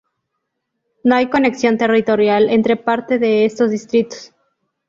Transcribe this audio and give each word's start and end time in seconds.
No 1.03 1.13
hay 1.13 1.29
conexión 1.29 1.77
territorial 1.77 2.49
entre 2.49 2.75
parte 2.75 3.19
de 3.19 3.45
estos 3.45 3.69
distritos. 3.69 4.33